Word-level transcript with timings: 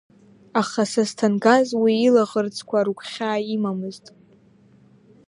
Аха 0.61 0.83
Сасҭангаз 0.91 1.69
уи 1.81 1.93
илаӷырӡқәа 2.07 2.79
рыгәхьаа 2.85 3.39
имамызт. 3.55 4.05